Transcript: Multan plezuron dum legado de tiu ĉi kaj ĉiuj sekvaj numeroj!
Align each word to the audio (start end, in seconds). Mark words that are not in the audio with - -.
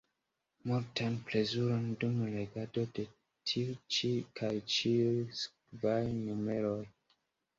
Multan 0.69 1.13
plezuron 1.27 1.83
dum 2.03 2.15
legado 2.37 2.85
de 2.97 3.05
tiu 3.51 3.75
ĉi 3.97 4.11
kaj 4.39 4.51
ĉiuj 4.77 5.19
sekvaj 5.41 6.01
numeroj! 6.23 6.83